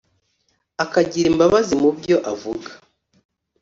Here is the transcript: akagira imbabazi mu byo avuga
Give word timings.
akagira 0.83 1.27
imbabazi 1.31 1.73
mu 1.81 1.89
byo 1.97 2.17
avuga 2.31 2.69